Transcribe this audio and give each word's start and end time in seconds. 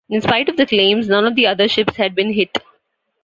In 0.09 0.19
spite 0.19 0.49
of 0.49 0.57
the 0.57 0.65
claims, 0.65 1.07
none 1.07 1.25
of 1.25 1.35
the 1.35 1.45
other 1.45 1.67
ships 1.67 1.95
had 1.97 2.15
been 2.15 2.33
hit. 2.33 2.57